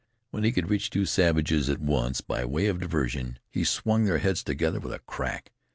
When 0.31 0.43
he 0.43 0.51
could 0.51 0.67
reach 0.71 0.89
two 0.89 1.05
savages 1.05 1.69
at 1.69 1.79
once, 1.79 2.21
by 2.21 2.43
way 2.43 2.65
of 2.65 2.79
diversion, 2.79 3.37
he 3.51 3.63
swung 3.63 4.05
their 4.05 4.17
heads 4.17 4.43
together 4.43 4.79
with 4.79 4.93
a 4.93 4.97
crack. 5.05 5.51